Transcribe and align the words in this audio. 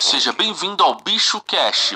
Seja 0.00 0.32
bem-vindo 0.32 0.82
ao 0.82 0.96
Bicho 1.04 1.42
Cash. 1.46 1.94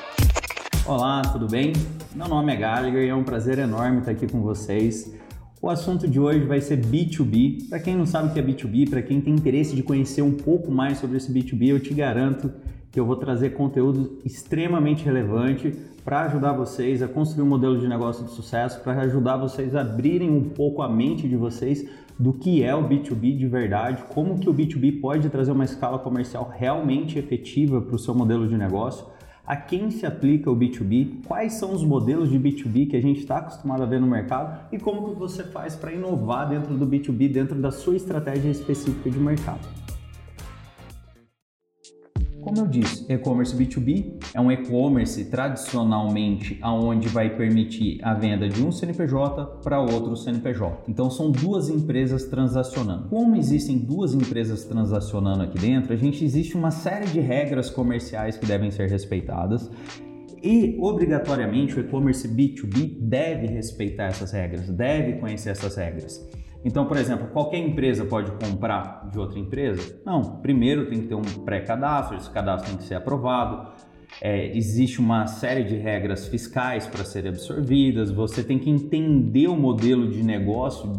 Olá, 0.84 1.22
tudo 1.22 1.48
bem? 1.48 1.72
Meu 2.14 2.28
nome 2.28 2.52
é 2.52 2.56
Gallagher 2.56 3.02
e 3.02 3.08
é 3.08 3.14
um 3.14 3.24
prazer 3.24 3.58
enorme 3.58 4.00
estar 4.00 4.10
aqui 4.10 4.26
com 4.26 4.42
vocês. 4.42 5.14
O 5.60 5.70
assunto 5.70 6.06
de 6.06 6.20
hoje 6.20 6.40
vai 6.40 6.60
ser 6.60 6.78
B2B. 6.84 7.66
Para 7.70 7.80
quem 7.80 7.96
não 7.96 8.04
sabe 8.04 8.28
o 8.28 8.32
que 8.34 8.38
é 8.38 8.42
B2B, 8.42 8.90
para 8.90 9.00
quem 9.00 9.22
tem 9.22 9.32
interesse 9.32 9.74
de 9.74 9.82
conhecer 9.82 10.20
um 10.20 10.34
pouco 10.34 10.70
mais 10.70 10.98
sobre 10.98 11.16
esse 11.16 11.32
B2B, 11.32 11.68
eu 11.68 11.80
te 11.80 11.94
garanto 11.94 12.52
que 12.94 13.00
eu 13.00 13.04
vou 13.04 13.16
trazer 13.16 13.50
conteúdo 13.54 14.20
extremamente 14.24 15.04
relevante 15.04 15.74
para 16.04 16.20
ajudar 16.26 16.52
vocês 16.52 17.02
a 17.02 17.08
construir 17.08 17.42
um 17.42 17.48
modelo 17.48 17.76
de 17.76 17.88
negócio 17.88 18.24
de 18.24 18.30
sucesso, 18.30 18.80
para 18.82 19.00
ajudar 19.00 19.36
vocês 19.36 19.74
a 19.74 19.80
abrirem 19.80 20.30
um 20.30 20.44
pouco 20.44 20.80
a 20.80 20.88
mente 20.88 21.28
de 21.28 21.34
vocês 21.34 21.84
do 22.16 22.32
que 22.32 22.62
é 22.62 22.72
o 22.72 22.88
B2B 22.88 23.36
de 23.36 23.48
verdade, 23.48 24.04
como 24.10 24.38
que 24.38 24.48
o 24.48 24.54
B2B 24.54 25.00
pode 25.00 25.28
trazer 25.28 25.50
uma 25.50 25.64
escala 25.64 25.98
comercial 25.98 26.48
realmente 26.56 27.18
efetiva 27.18 27.80
para 27.80 27.96
o 27.96 27.98
seu 27.98 28.14
modelo 28.14 28.46
de 28.46 28.56
negócio, 28.56 29.04
a 29.44 29.56
quem 29.56 29.90
se 29.90 30.06
aplica 30.06 30.48
o 30.48 30.56
B2B, 30.56 31.24
quais 31.26 31.54
são 31.54 31.74
os 31.74 31.82
modelos 31.82 32.30
de 32.30 32.38
B2B 32.38 32.88
que 32.90 32.96
a 32.96 33.02
gente 33.02 33.18
está 33.18 33.38
acostumado 33.38 33.82
a 33.82 33.86
ver 33.86 34.00
no 34.00 34.06
mercado 34.06 34.68
e 34.70 34.78
como 34.78 35.08
que 35.08 35.18
você 35.18 35.42
faz 35.42 35.74
para 35.74 35.92
inovar 35.92 36.48
dentro 36.48 36.72
do 36.74 36.86
B2B, 36.86 37.32
dentro 37.32 37.60
da 37.60 37.72
sua 37.72 37.96
estratégia 37.96 38.50
específica 38.50 39.10
de 39.10 39.18
mercado. 39.18 39.83
Como 42.54 42.66
eu 42.66 42.70
disse, 42.70 43.04
e-commerce 43.12 43.52
B2B 43.52 44.12
é 44.32 44.40
um 44.40 44.48
e-commerce 44.48 45.24
tradicionalmente 45.24 46.56
aonde 46.62 47.08
vai 47.08 47.28
permitir 47.36 47.98
a 48.00 48.14
venda 48.14 48.48
de 48.48 48.62
um 48.62 48.70
CNPJ 48.70 49.58
para 49.60 49.80
outro 49.80 50.16
CNPJ. 50.16 50.84
Então 50.86 51.10
são 51.10 51.32
duas 51.32 51.68
empresas 51.68 52.26
transacionando. 52.26 53.08
Como 53.08 53.34
existem 53.34 53.76
duas 53.76 54.14
empresas 54.14 54.62
transacionando 54.62 55.42
aqui 55.42 55.58
dentro, 55.58 55.92
a 55.92 55.96
gente 55.96 56.24
existe 56.24 56.56
uma 56.56 56.70
série 56.70 57.06
de 57.06 57.18
regras 57.18 57.70
comerciais 57.70 58.36
que 58.36 58.46
devem 58.46 58.70
ser 58.70 58.88
respeitadas 58.88 59.68
e 60.40 60.76
obrigatoriamente 60.78 61.76
o 61.76 61.80
e-commerce 61.80 62.28
B2B 62.28 63.00
deve 63.00 63.48
respeitar 63.48 64.04
essas 64.04 64.30
regras, 64.30 64.68
deve 64.68 65.14
conhecer 65.14 65.50
essas 65.50 65.74
regras. 65.74 66.24
Então, 66.64 66.86
por 66.86 66.96
exemplo, 66.96 67.28
qualquer 67.28 67.58
empresa 67.58 68.06
pode 68.06 68.30
comprar 68.32 69.08
de 69.12 69.18
outra 69.18 69.38
empresa? 69.38 70.00
Não. 70.04 70.22
Primeiro 70.40 70.88
tem 70.88 71.02
que 71.02 71.08
ter 71.08 71.14
um 71.14 71.22
pré-cadastro, 71.44 72.16
esse 72.16 72.30
cadastro 72.30 72.70
tem 72.70 72.78
que 72.78 72.84
ser 72.84 72.94
aprovado. 72.94 73.70
É, 74.20 74.56
existe 74.56 75.00
uma 75.00 75.26
série 75.26 75.64
de 75.64 75.76
regras 75.76 76.26
fiscais 76.26 76.86
para 76.86 77.04
serem 77.04 77.30
absorvidas. 77.30 78.10
Você 78.10 78.42
tem 78.42 78.58
que 78.58 78.70
entender 78.70 79.48
o 79.48 79.56
modelo 79.56 80.08
de 80.08 80.22
negócio 80.22 80.90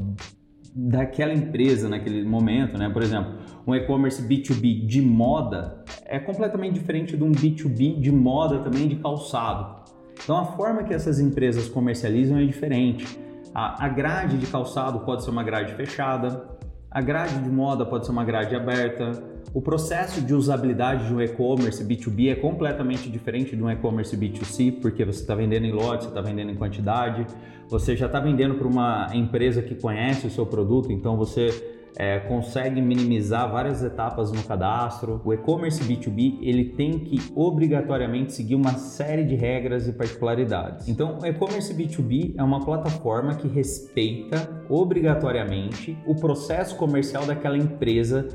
daquela 0.75 1.33
empresa 1.33 1.87
naquele 1.87 2.23
momento, 2.25 2.77
né? 2.77 2.89
Por 2.89 3.01
exemplo, 3.01 3.33
um 3.65 3.73
e-commerce 3.73 4.21
B2B 4.21 4.85
de 4.85 5.01
moda 5.01 5.83
é 6.05 6.19
completamente 6.19 6.73
diferente 6.73 7.15
de 7.15 7.23
um 7.23 7.31
B2B 7.31 7.99
de 7.99 8.11
moda 8.11 8.59
também 8.59 8.87
de 8.87 8.97
calçado. 8.97 9.83
Então 10.21 10.37
a 10.37 10.45
forma 10.45 10.83
que 10.83 10.93
essas 10.93 11.19
empresas 11.19 11.69
comercializam 11.69 12.37
é 12.37 12.45
diferente. 12.45 13.24
A, 13.57 13.87
grade 13.87 14.37
de 14.37 14.47
calçado 14.47 14.99
pode 14.99 15.23
ser 15.23 15.29
uma 15.29 15.41
grade 15.41 15.73
fechada, 15.75 16.45
a 16.91 16.99
grade 16.99 17.39
de 17.39 17.49
moda 17.49 17.85
pode 17.85 18.05
ser 18.05 18.11
uma 18.11 18.25
grade 18.25 18.53
aberta. 18.53 19.23
O 19.53 19.61
processo 19.61 20.19
de 20.19 20.33
usabilidade 20.33 21.07
de 21.07 21.13
um 21.13 21.21
e-commerce 21.21 21.81
B2B 21.81 22.33
é 22.33 22.35
completamente 22.35 23.09
diferente 23.09 23.55
de 23.55 23.63
um 23.63 23.71
e-commerce 23.71 24.17
B2C, 24.17 24.81
porque 24.81 25.05
você 25.05 25.21
está 25.21 25.33
vendendo 25.33 25.65
em 25.65 25.71
lote, 25.71 26.03
você 26.03 26.09
está 26.09 26.19
vendendo 26.19 26.51
em 26.51 26.55
quantidade, 26.55 27.25
você 27.69 27.95
já 27.95 28.07
está 28.07 28.19
vendendo 28.19 28.55
para 28.55 28.67
uma 28.67 29.07
empresa 29.13 29.61
que 29.61 29.73
conhece 29.73 30.27
o 30.27 30.29
seu 30.29 30.45
produto, 30.45 30.91
então 30.91 31.15
você 31.15 31.74
é, 31.97 32.19
consegue 32.19 32.81
minimizar 32.81 33.49
várias 33.51 33.83
etapas 33.83 34.31
no 34.31 34.43
cadastro. 34.43 35.21
O 35.23 35.33
e-commerce 35.33 35.81
B2B 35.83 36.39
ele 36.41 36.65
tem 36.71 36.99
que 36.99 37.19
obrigatoriamente 37.35 38.33
seguir 38.33 38.55
uma 38.55 38.73
série 38.73 39.23
de 39.23 39.35
regras 39.35 39.87
e 39.87 39.93
particularidades. 39.93 40.87
Então, 40.87 41.19
o 41.21 41.25
e-commerce 41.25 41.73
B2B 41.73 42.35
é 42.37 42.43
uma 42.43 42.63
plataforma 42.63 43.35
que 43.35 43.47
respeita 43.47 44.63
obrigatoriamente 44.69 45.97
o 46.05 46.15
processo 46.15 46.75
comercial 46.75 47.25
daquela 47.25 47.57
empresa 47.57 48.27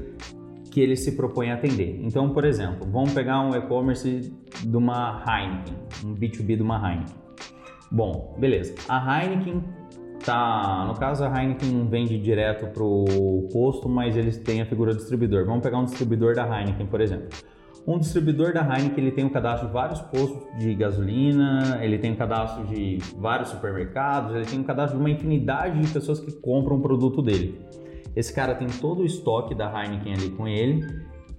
que 0.70 0.80
ele 0.80 0.96
se 0.96 1.12
propõe 1.12 1.50
a 1.50 1.54
atender. 1.54 2.00
Então, 2.02 2.30
por 2.30 2.44
exemplo, 2.44 2.86
vamos 2.90 3.12
pegar 3.12 3.40
um 3.40 3.54
e-commerce 3.54 4.32
de 4.62 4.76
uma 4.76 5.22
Heineken, 5.26 5.74
um 6.04 6.14
B2B 6.14 6.56
de 6.56 6.62
uma 6.62 6.76
Heineken. 6.76 7.14
Bom, 7.90 8.36
beleza. 8.38 8.74
A 8.88 9.24
Heineken 9.24 9.64
Tá, 10.24 10.84
no 10.86 10.94
caso 10.96 11.24
a 11.24 11.28
Heineken 11.28 11.86
vende 11.88 12.18
direto 12.18 12.66
pro 12.66 13.48
posto, 13.50 13.88
mas 13.88 14.16
eles 14.16 14.36
têm 14.36 14.60
a 14.60 14.66
figura 14.66 14.92
do 14.92 14.98
distribuidor. 14.98 15.46
Vamos 15.46 15.62
pegar 15.62 15.78
um 15.78 15.84
distribuidor 15.84 16.34
da 16.34 16.44
Heineken, 16.44 16.86
por 16.86 17.00
exemplo. 17.00 17.28
Um 17.86 17.98
distribuidor 17.98 18.52
da 18.52 18.60
Heineken 18.60 19.02
ele 19.02 19.12
tem 19.12 19.24
o 19.24 19.30
cadastro 19.30 19.68
de 19.68 19.72
vários 19.72 20.00
postos 20.02 20.42
de 20.58 20.74
gasolina, 20.74 21.78
ele 21.82 21.98
tem 21.98 22.12
o 22.12 22.16
cadastro 22.16 22.66
de 22.66 22.98
vários 23.16 23.48
supermercados, 23.48 24.36
ele 24.36 24.44
tem 24.44 24.60
o 24.60 24.64
cadastro 24.64 24.98
de 24.98 25.02
uma 25.02 25.10
infinidade 25.10 25.80
de 25.80 25.88
pessoas 25.90 26.20
que 26.20 26.32
compram 26.32 26.76
o 26.76 26.82
produto 26.82 27.22
dele. 27.22 27.58
Esse 28.14 28.34
cara 28.34 28.54
tem 28.54 28.68
todo 28.68 29.00
o 29.00 29.06
estoque 29.06 29.54
da 29.54 29.72
Heineken 29.72 30.12
ali 30.12 30.30
com 30.30 30.46
ele 30.46 30.86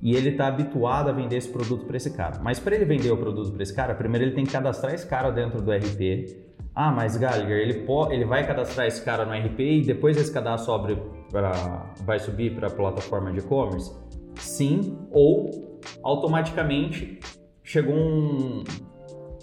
e 0.02 0.16
ele 0.16 0.30
está 0.30 0.48
habituado 0.48 1.10
a 1.10 1.12
vender 1.12 1.38
esse 1.38 1.50
produto 1.50 1.86
para 1.86 1.98
esse 1.98 2.10
cara. 2.10 2.40
Mas 2.42 2.60
para 2.60 2.76
ele 2.76 2.86
vender 2.86 3.12
o 3.12 3.18
produto 3.18 3.52
para 3.52 3.62
esse 3.62 3.76
cara, 3.76 3.94
primeiro 3.94 4.26
ele 4.26 4.34
tem 4.34 4.44
que 4.44 4.52
cadastrar 4.52 4.96
esse 4.96 5.08
cara 5.08 5.30
dentro 5.30 5.62
do 5.62 5.72
RP 5.72 6.51
ah, 6.74 6.92
mas 6.92 7.18
Gallagher, 7.18 7.58
ele, 7.58 7.86
pode, 7.86 8.14
ele 8.14 8.24
vai 8.24 8.48
cadastrar 8.48 8.88
esse 8.88 9.04
cara 9.04 9.26
no 9.26 9.34
RP 9.34 9.60
e 9.60 9.82
depois 9.82 10.16
esse 10.16 10.32
cadastro 10.32 10.74
sobre 10.74 10.98
pra, 11.30 11.94
vai 12.06 12.18
subir 12.18 12.56
para 12.56 12.68
a 12.68 12.72
plataforma 12.72 13.32
de 13.32 13.40
e-commerce? 13.40 13.92
Sim, 14.36 14.98
ou 15.12 15.80
automaticamente 16.02 17.20
chegou 17.62 17.94
um, 17.94 18.64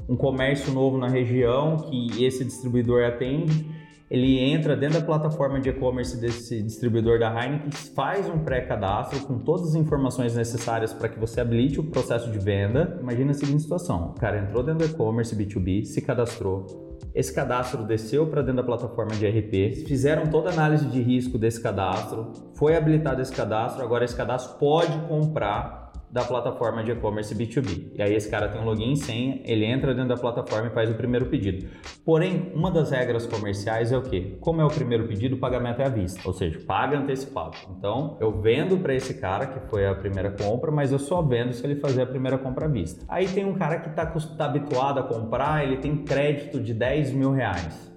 um 0.09 0.17
comércio 0.17 0.73
novo 0.73 0.97
na 0.97 1.09
região 1.09 1.77
que 1.77 2.25
esse 2.25 2.45
distribuidor 2.45 3.05
atende, 3.05 3.67
ele 4.11 4.39
entra 4.39 4.75
dentro 4.75 4.99
da 4.99 5.05
plataforma 5.05 5.61
de 5.61 5.69
e-commerce 5.69 6.19
desse 6.19 6.63
distribuidor 6.63 7.19
da 7.19 7.29
Heineken, 7.29 7.71
faz 7.95 8.27
um 8.27 8.39
pré-cadastro 8.39 9.21
com 9.27 9.39
todas 9.39 9.69
as 9.69 9.75
informações 9.75 10.35
necessárias 10.35 10.95
para 10.95 11.11
que 11.11 11.19
você 11.19 11.43
habilite 11.43 11.79
o 11.79 11.85
processo 11.85 12.31
de 12.31 12.39
venda. 12.39 12.99
Imagina 13.03 13.33
a 13.33 13.35
seguinte 13.35 13.63
situação: 13.63 14.15
o 14.17 14.19
cara 14.19 14.39
entrou 14.39 14.63
dentro 14.63 14.87
do 14.87 14.95
e-commerce 14.95 15.37
B2B, 15.37 15.85
se 15.85 16.01
cadastrou, 16.01 16.88
esse 17.15 17.33
cadastro 17.33 17.85
desceu 17.85 18.27
para 18.27 18.43
dentro 18.43 18.57
da 18.57 18.63
plataforma 18.63 19.13
de 19.13 19.27
RP, 19.27 19.87
fizeram 19.87 20.27
toda 20.27 20.51
a 20.51 20.53
análise 20.53 20.87
de 20.87 21.01
risco 21.01 21.39
desse 21.39 21.61
cadastro, 21.61 22.33
foi 22.55 22.77
habilitado 22.77 23.21
esse 23.21 23.33
cadastro, 23.33 23.83
agora 23.83 24.05
esse 24.05 24.15
cadastro 24.15 24.59
pode 24.59 24.97
comprar 25.09 25.88
da 26.11 26.25
plataforma 26.25 26.83
de 26.83 26.93
e-commerce 26.93 27.35
B2B. 27.35 27.93
E 27.95 28.03
aí 28.03 28.15
esse 28.15 28.31
cara 28.31 28.49
tem 28.49 28.61
um 28.61 28.65
login 28.65 28.93
e 28.93 28.97
senha, 28.97 29.41
ele 29.45 29.65
entra 29.65 29.95
dentro 29.95 30.09
da 30.09 30.17
plataforma 30.17 30.69
e 30.69 30.71
faz 30.71 30.91
o 30.91 30.95
primeiro 30.95 31.27
pedido. 31.27 31.69
Porém, 32.05 32.51
uma 32.55 32.71
das 32.71 32.91
regras 32.91 33.27
comerciais 33.27 33.93
é 33.93 33.99
o 33.99 34.03
quê? 34.03 34.37
Como 34.41 34.61
é 34.61 34.65
o 34.65 34.69
primeiro 34.69 35.07
pedido, 35.07 35.37
o 35.37 35.39
pagamento 35.39 35.81
é 35.81 35.87
à 35.87 35.89
vista, 35.89 36.21
ou 36.25 36.33
seja, 36.33 36.59
paga 36.67 36.99
antecipado. 36.99 37.57
Então, 37.77 38.17
eu 38.21 38.41
vendo 38.41 38.79
para 38.79 38.95
esse 38.95 39.15
cara 39.15 39.47
que 39.47 39.61
foi 39.69 39.87
a 39.87 39.95
primeira 39.95 40.31
compra, 40.31 40.71
mas 40.71 40.93
eu 40.93 40.99
só 40.99 41.21
vendo 41.21 41.53
se 41.53 41.65
ele 41.65 41.77
fazer 41.77 42.03
a 42.03 42.07
primeira 42.07 42.39
compra 42.39 42.65
à 42.65 42.69
vista. 42.69 43.05
Aí 43.09 43.29
tem 43.29 43.45
um 43.45 43.55
cara 43.55 43.79
que 43.79 43.91
está 43.91 44.07
tá 44.07 44.45
habituado 44.45 45.01
a 45.01 45.03
comprar, 45.03 45.65
ele 45.65 45.77
tem 45.77 45.97
crédito 45.97 46.61
de 46.61 46.73
10 46.73 47.13
mil 47.13 47.33
reais. 47.33 47.89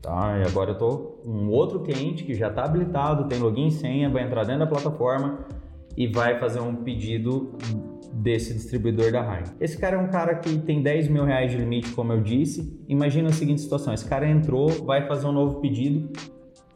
Tá, 0.00 0.38
e 0.38 0.48
agora 0.48 0.70
eu 0.70 0.78
tô 0.78 1.20
um 1.26 1.50
outro 1.50 1.80
cliente 1.80 2.24
que 2.24 2.32
já 2.34 2.48
está 2.48 2.64
habilitado, 2.64 3.28
tem 3.28 3.38
login 3.38 3.66
e 3.66 3.70
senha, 3.70 4.08
vai 4.08 4.22
entrar 4.22 4.44
dentro 4.44 4.60
da 4.60 4.66
plataforma, 4.66 5.40
e 6.00 6.06
vai 6.06 6.38
fazer 6.38 6.60
um 6.60 6.76
pedido 6.76 7.58
desse 8.10 8.54
distribuidor 8.54 9.12
da 9.12 9.20
Heineken. 9.20 9.52
Esse 9.60 9.76
cara 9.76 9.96
é 9.96 9.98
um 9.98 10.08
cara 10.08 10.34
que 10.36 10.56
tem 10.60 10.82
10 10.82 11.08
mil 11.08 11.24
reais 11.24 11.50
de 11.52 11.58
limite, 11.58 11.92
como 11.92 12.10
eu 12.10 12.22
disse. 12.22 12.74
Imagina 12.88 13.28
a 13.28 13.32
seguinte 13.32 13.60
situação: 13.60 13.92
esse 13.92 14.08
cara 14.08 14.26
entrou, 14.26 14.70
vai 14.86 15.06
fazer 15.06 15.26
um 15.26 15.32
novo 15.32 15.60
pedido 15.60 16.10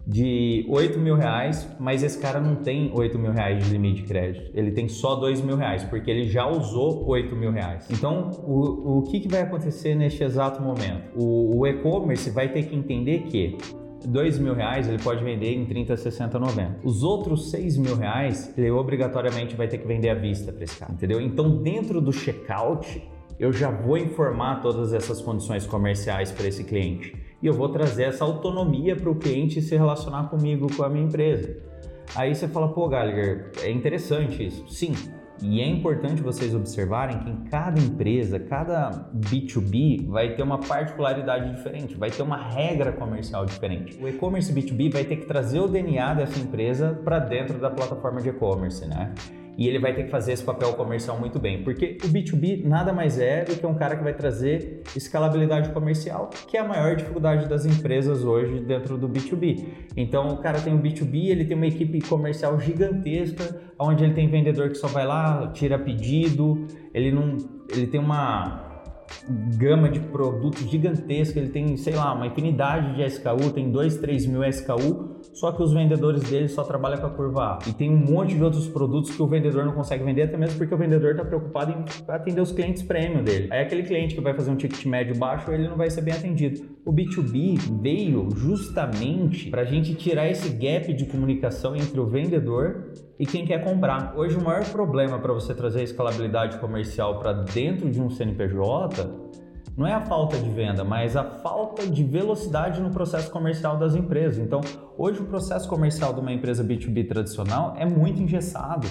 de 0.07 0.67
8 0.69 0.99
mil 0.99 1.15
reais, 1.15 1.67
mas 1.81 2.03
esse 2.03 2.19
cara 2.19 2.39
não 2.39 2.57
tem 2.57 2.93
8 2.95 3.19
mil 3.19 3.33
reais 3.33 3.65
de 3.65 3.73
limite 3.73 4.03
de 4.03 4.09
crédito. 4.09 4.51
Ele 4.53 4.71
tem 4.73 4.91
só 4.91 5.15
2 5.15 5.41
mil 5.41 5.57
reais, 5.57 5.83
porque 5.85 6.11
ele 6.11 6.29
já 6.29 6.47
usou 6.47 7.09
8 7.09 7.35
mil 7.35 7.51
reais. 7.51 7.89
Então, 7.91 8.31
o, 8.45 8.99
o 8.99 9.03
que, 9.05 9.21
que 9.21 9.29
vai 9.29 9.41
acontecer 9.41 9.95
neste 9.95 10.23
exato 10.23 10.61
momento? 10.61 11.09
O, 11.17 11.61
o 11.61 11.67
e-commerce 11.67 12.29
vai 12.29 12.51
ter 12.51 12.65
que 12.65 12.77
entender 12.77 13.21
que 13.21 13.57
dois 14.07 14.39
mil 14.39 14.55
reais 14.55 14.89
ele 14.89 14.99
pode 15.03 15.23
vender 15.25 15.55
em 15.55 15.65
30, 15.65 15.97
60, 15.97 16.39
90. 16.39 16.77
Os 16.85 17.03
outros 17.03 17.51
seis 17.51 17.77
mil 17.77 17.97
reais 17.97 18.53
ele 18.57 18.71
obrigatoriamente 18.71 19.55
vai 19.57 19.69
ter 19.69 19.79
que 19.79 19.87
vender 19.87 20.11
à 20.11 20.15
vista 20.15 20.53
para 20.53 20.65
esse 20.65 20.79
cara, 20.79 20.93
entendeu? 20.93 21.21
Então 21.21 21.63
dentro 21.63 22.01
do 22.01 22.13
checkout 22.13 23.03
eu 23.39 23.53
já 23.53 23.71
vou 23.71 23.99
informar 23.99 24.61
todas 24.63 24.93
essas 24.93 25.21
condições 25.21 25.67
comerciais 25.67 26.31
para 26.31 26.47
esse 26.47 26.65
cliente 26.65 27.17
e 27.43 27.47
eu 27.47 27.53
vou 27.53 27.69
trazer 27.69 28.05
essa 28.05 28.25
autonomia 28.25 28.97
para 28.97 29.11
o 29.11 29.15
cliente 29.15 29.61
se 29.61 29.77
relacionar 29.77 30.31
comigo, 30.31 30.67
com 30.75 30.83
a 30.83 30.89
minha 30.89 31.05
empresa. 31.05 31.57
Aí 32.15 32.35
você 32.35 32.47
fala, 32.49 32.69
pô, 32.69 32.89
Gallagher, 32.89 33.51
é 33.63 33.71
interessante 33.71 34.47
isso. 34.47 34.67
Sim, 34.69 34.95
e 35.43 35.61
é 35.61 35.67
importante 35.67 36.23
vocês 36.23 36.55
observarem 36.55 37.19
que 37.19 37.31
em 37.31 37.45
cada 37.45 37.81
empresa, 37.81 38.39
cada 38.39 38.91
B2B 39.15 40.07
vai 40.07 40.35
ter 40.35 40.43
uma 40.43 40.59
particularidade 40.59 41.55
diferente, 41.55 41.97
vai 41.97 42.11
ter 42.11 42.23
uma 42.23 42.37
regra 42.37 42.93
comercial 42.93 43.45
diferente. 43.45 43.99
O 44.03 44.09
e-commerce 44.09 44.53
B2B 44.53 44.93
vai 44.93 45.05
ter 45.05 45.17
que 45.17 45.27
trazer 45.27 45.61
o 45.61 45.69
DNA 45.69 46.15
dessa 46.15 46.39
empresa 46.39 46.99
para 47.05 47.19
dentro 47.19 47.59
da 47.59 47.71
plataforma 47.71 48.21
de 48.21 48.29
e-commerce, 48.29 48.87
né? 48.87 49.13
E 49.57 49.69
ele 49.69 49.79
vai 49.79 49.95
ter 49.95 50.05
que 50.05 50.11
fazer 50.11 50.33
esse 50.33 50.43
papel 50.43 50.73
comercial 50.75 51.19
muito 51.19 51.39
bem, 51.39 51.63
porque 51.63 51.99
o 52.05 52.09
B2B 52.09 52.65
nada 52.65 52.93
mais 52.93 53.19
é 53.19 53.45
do 53.45 53.57
que 53.57 53.67
um 53.67 53.75
cara 53.75 53.97
que 53.97 54.03
vai 54.03 54.15
trazer 54.15 54.83
escalabilidade 54.97 55.71
comercial, 55.71 56.31
que 56.49 56.57
é 56.57 56.61
a 56.61 56.69
maior 56.69 56.97
dificuldade 56.97 57.49
das 57.49 57.65
empresas 57.65 58.25
hoje 58.25 58.61
dentro 58.61 58.97
do 58.97 59.09
B2B. 59.09 59.65
Então 59.97 60.29
o 60.29 60.39
cara 60.39 60.61
tem 60.61 60.73
um 60.73 60.81
B2B, 60.81 61.29
ele 61.29 61.45
tem 61.45 61.57
uma 61.57 61.67
equipe 61.67 62.01
comercial 62.03 62.59
gigantesca, 62.59 63.61
onde 63.79 64.05
ele 64.05 64.15
tem 64.15 64.29
vendedor 64.29 64.71
que 64.71 64.77
só 64.77 64.89
vai 64.89 65.07
lá, 65.07 65.51
tira 65.53 65.79
pedido, 65.79 66.67
ele 66.93 67.13
não, 67.13 67.37
ele 67.71 67.87
tem 67.87 68.01
uma 68.01 68.65
gama 69.57 69.89
de 69.89 70.01
produtos 70.01 70.69
gigantesca, 70.71 71.39
ele 71.39 71.51
tem, 71.51 71.77
sei 71.77 71.95
lá, 71.95 72.13
uma 72.13 72.27
infinidade 72.27 72.95
de 72.95 73.03
SKU, 73.05 73.51
tem 73.53 73.71
2, 73.71 73.97
3 73.99 74.27
mil 74.27 74.45
SKU, 74.45 75.14
só 75.33 75.53
que 75.53 75.63
os 75.63 75.73
vendedores 75.73 76.23
dele 76.25 76.49
só 76.49 76.63
trabalham 76.63 76.99
com 76.99 77.07
a 77.07 77.11
curva 77.11 77.43
A. 77.43 77.59
E 77.69 77.73
tem 77.73 77.91
um 77.91 77.97
monte 77.97 78.35
de 78.35 78.43
outros 78.43 78.69
produtos 78.69 79.11
que 79.11 79.23
o 79.23 79.27
vendedor 79.27 79.65
não 79.65 79.73
consegue 79.73 80.05
vender, 80.05 80.23
até 80.23 80.37
mesmo 80.37 80.59
porque 80.59 80.75
o 80.75 80.79
vendedor 80.79 81.13
está 81.13 81.25
preocupado 81.25 81.73
em 81.73 81.85
atender 82.09 82.41
os 82.41 82.53
clientes 82.53 82.83
premium 82.83 83.23
dele. 83.23 83.49
Aí 83.51 83.63
aquele 83.63 83.83
cliente 83.83 84.15
que 84.15 84.21
vai 84.21 84.35
fazer 84.35 84.51
um 84.51 84.57
ticket 84.57 84.85
médio 84.87 85.17
baixo, 85.17 85.51
ele 85.51 85.69
não 85.69 85.77
vai 85.77 85.91
ser 85.91 86.03
bem 86.03 86.15
atendido. 86.15 86.61
O 86.85 86.93
B2B 86.93 87.59
veio 87.81 88.29
justamente 88.37 89.51
para 89.51 89.63
a 89.63 89.65
gente 89.65 89.95
tirar 89.95 90.29
esse 90.29 90.49
gap 90.51 90.93
de 90.93 91.07
comunicação 91.07 91.75
entre 91.75 91.99
o 91.99 92.07
vendedor 92.07 92.93
e 93.19 93.27
quem 93.27 93.45
quer 93.45 93.63
comprar. 93.63 94.15
Hoje, 94.17 94.37
o 94.37 94.43
maior 94.43 94.65
problema 94.71 95.19
para 95.19 95.33
você 95.33 95.55
trazer 95.55 95.83
escalabilidade 95.83 96.59
comercial 96.59 97.19
para 97.19 97.33
dentro 97.33 97.91
de 97.91 98.01
um 98.01 98.11
CNPJ 98.11 99.25
não 99.77 99.87
é 99.87 99.93
a 99.93 100.01
falta 100.01 100.39
de 100.39 100.49
venda, 100.51 100.85
mas 100.85 101.17
a 101.17 101.25
falta 101.25 101.87
de 101.87 102.05
velocidade 102.05 102.81
no 102.81 102.91
processo 102.91 103.31
comercial 103.31 103.77
das 103.77 103.95
empresas. 103.95 104.39
Então, 104.39 104.61
hoje 104.97 105.21
o 105.21 105.25
processo 105.25 105.69
comercial 105.69 106.13
de 106.13 106.21
uma 106.21 106.33
empresa 106.33 106.63
B2B 106.63 107.09
tradicional 107.09 107.75
é 107.77 107.85
muito 107.85 108.23
engessado. 108.23 108.87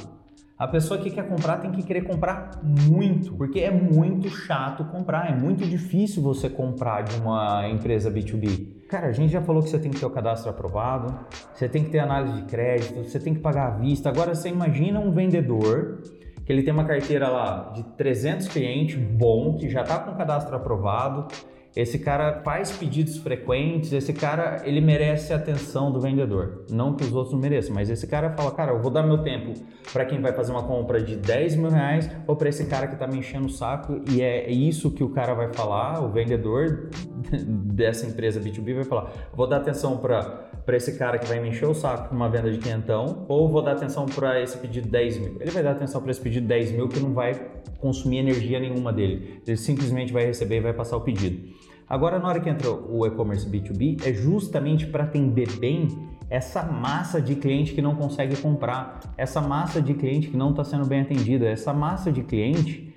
A 0.58 0.68
pessoa 0.68 1.00
que 1.00 1.10
quer 1.10 1.28
comprar 1.28 1.58
tem 1.58 1.72
que 1.72 1.82
querer 1.84 2.04
comprar 2.04 2.52
muito, 2.64 3.34
porque 3.34 3.60
é 3.60 3.72
muito 3.72 4.30
chato 4.30 4.86
comprar, 4.86 5.30
é 5.30 5.36
muito 5.36 5.66
difícil 5.66 6.22
você 6.22 6.50
comprar 6.50 7.02
de 7.02 7.20
uma 7.20 7.68
empresa 7.68 8.12
B2B. 8.12 8.88
Cara, 8.88 9.08
a 9.08 9.12
gente 9.12 9.32
já 9.32 9.42
falou 9.42 9.64
que 9.64 9.70
você 9.70 9.80
tem 9.80 9.90
que 9.90 10.00
ter 10.00 10.06
o 10.06 10.12
cadastro 10.12 10.52
aprovado, 10.52 11.18
você 11.54 11.68
tem 11.68 11.84
que 11.84 11.90
ter 11.90 12.00
análise 12.00 12.36
de 12.36 12.44
crédito, 12.44 13.04
você 13.04 13.20
tem 13.20 13.34
que 13.34 13.40
pagar 13.40 13.68
à 13.68 13.72
vista. 13.72 14.10
Agora 14.10 14.36
você 14.36 14.50
imagina 14.50 15.00
um 15.00 15.12
vendedor 15.12 16.02
que 16.46 16.52
ele 16.52 16.64
tem 16.64 16.74
uma 16.74 16.86
carteira 16.86 17.30
lá 17.30 17.72
de 17.76 17.84
300 17.84 18.48
clientes, 18.48 18.96
bom, 18.96 19.56
que 19.58 19.70
já 19.70 19.82
está 19.82 20.00
com 20.00 20.16
cadastro 20.16 20.56
aprovado, 20.56 21.28
esse 21.76 21.98
cara 22.00 22.42
faz 22.44 22.72
pedidos 22.72 23.18
frequentes, 23.18 23.92
esse 23.94 24.14
cara 24.14 24.62
ele 24.64 24.80
merece 24.80 25.34
a 25.34 25.38
atenção 25.38 25.92
do 25.92 26.00
vendedor. 26.00 26.66
Não 26.70 26.96
que 26.96 27.04
os 27.04 27.14
outros 27.14 27.34
não 27.34 27.40
mereçam, 27.40 27.74
mas 27.74 27.90
esse 27.90 28.06
cara 28.06 28.30
fala, 28.32 28.52
cara, 28.52 28.74
eu 28.74 28.82
vou 28.82 28.92
dar 28.92 29.02
meu 29.02 29.20
tempo 29.24 29.54
para 29.92 30.06
quem 30.06 30.22
vai 30.22 30.32
fazer 30.34 30.52
uma 30.52 30.64
compra 30.64 31.02
de 31.02 31.16
10 31.16 31.56
mil 31.56 31.70
reais 31.70 32.10
ou 32.28 32.36
para 32.36 32.50
esse 32.50 32.66
cara 32.66 32.88
que 32.88 32.94
está 32.94 33.08
me 33.08 33.18
enchendo 33.18 33.48
o 33.48 33.50
saco 33.50 34.02
e 34.12 34.22
é 34.22 34.50
isso 34.52 34.92
que 34.92 35.04
o 35.04 35.10
cara 35.10 35.34
vai 35.34 35.52
falar, 35.52 36.04
o 36.04 36.12
vendedor 36.12 36.90
dessa 37.42 38.06
empresa 38.06 38.40
B2B 38.40 38.76
vai 38.76 38.84
falar, 38.84 39.12
vou 39.34 39.48
dar 39.48 39.58
atenção 39.58 39.98
para 39.98 40.50
esse 40.70 40.98
cara 40.98 41.18
que 41.18 41.26
vai 41.26 41.40
me 41.40 41.50
encher 41.50 41.68
o 41.68 41.74
saco 41.74 42.14
numa 42.14 42.30
venda 42.30 42.52
de 42.52 42.60
quinhentão 42.60 43.26
ou 43.28 43.50
vou 43.50 43.64
dar 43.64 43.72
atenção 43.72 44.06
para 44.06 44.40
esse 44.42 44.58
pedido 44.58 44.84
de 44.84 44.90
10 44.90 45.18
mil. 45.18 45.38
Ele 45.40 45.52
vai 45.52 45.64
dar 45.64 45.72
atenção 45.72 46.02
para 46.02 46.12
esse 46.12 46.22
pedido 46.22 46.44
de 46.44 46.48
10 46.48 46.72
mil 46.72 46.88
que 46.88 47.00
não 47.00 47.14
vai 47.14 47.34
consumir 47.84 48.20
energia 48.20 48.62
nenhuma 48.62 48.94
dele. 48.94 49.42
Ele 49.46 49.58
simplesmente 49.58 50.14
vai 50.14 50.26
receber 50.26 50.58
e 50.58 50.62
vai 50.62 50.74
passar 50.74 50.96
o 50.96 51.02
pedido. 51.02 51.54
Agora, 51.88 52.18
na 52.18 52.30
hora 52.30 52.40
que 52.40 52.50
entra 52.50 52.72
o 52.72 53.06
e-commerce 53.06 53.46
B2B, 53.46 54.02
é 54.08 54.14
justamente 54.14 54.88
para 54.88 55.04
atender 55.04 55.52
bem 55.60 55.90
essa 56.30 56.64
massa 56.64 57.22
de 57.22 57.36
cliente 57.36 57.74
que 57.74 57.82
não 57.82 57.94
consegue 57.94 58.38
comprar, 58.38 59.02
essa 59.18 59.42
massa 59.42 59.82
de 59.82 59.94
cliente 59.94 60.30
que 60.30 60.38
não 60.38 60.52
está 60.52 60.64
sendo 60.64 60.86
bem 60.86 61.02
atendida, 61.02 61.46
essa 61.46 61.74
massa 61.74 62.12
de 62.12 62.24
cliente 62.24 62.96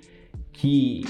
que 0.52 1.02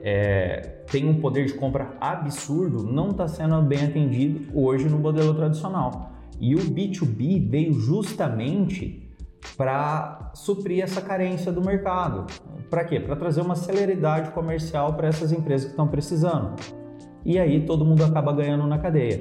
é, 0.00 0.84
tem 0.90 1.08
um 1.08 1.18
poder 1.18 1.46
de 1.46 1.54
compra 1.54 1.96
absurdo, 2.00 2.84
não 2.84 3.08
está 3.08 3.26
sendo 3.26 3.60
bem 3.62 3.82
atendido 3.82 4.46
hoje 4.54 4.88
no 4.88 4.98
modelo 4.98 5.34
tradicional. 5.34 6.12
E 6.38 6.54
o 6.54 6.58
B2B 6.58 7.48
veio 7.48 7.72
justamente 7.72 9.01
para 9.56 10.30
suprir 10.34 10.82
essa 10.82 11.00
carência 11.00 11.52
do 11.52 11.60
mercado. 11.60 12.26
Para 12.70 12.84
quê? 12.84 12.98
Para 12.98 13.16
trazer 13.16 13.40
uma 13.40 13.54
celeridade 13.54 14.30
comercial 14.30 14.94
para 14.94 15.08
essas 15.08 15.32
empresas 15.32 15.66
que 15.66 15.72
estão 15.72 15.88
precisando 15.88 16.56
e 17.24 17.38
aí 17.38 17.64
todo 17.64 17.84
mundo 17.84 18.04
acaba 18.04 18.32
ganhando 18.32 18.66
na 18.66 18.78
cadeia. 18.78 19.20